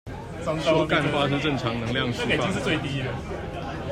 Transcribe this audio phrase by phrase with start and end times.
[0.43, 0.57] 說
[0.87, 2.51] 幹話是正常能量釋放